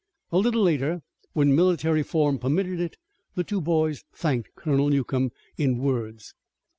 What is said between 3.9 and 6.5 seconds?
thanked Colonel Newcomb in words.